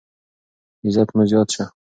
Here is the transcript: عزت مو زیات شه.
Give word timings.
عزت 0.85 1.09
مو 1.15 1.23
زیات 1.29 1.49
شه. 1.55 1.65